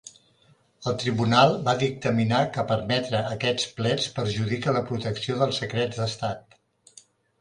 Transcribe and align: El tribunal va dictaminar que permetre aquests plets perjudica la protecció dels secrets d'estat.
El 0.91 0.95
tribunal 1.03 1.51
va 1.67 1.75
dictaminar 1.83 2.39
que 2.57 2.65
permetre 2.73 3.21
aquests 3.35 3.69
plets 3.81 4.09
perjudica 4.19 4.75
la 4.79 4.83
protecció 4.91 5.37
dels 5.43 5.61
secrets 5.65 6.01
d'estat. 6.03 6.59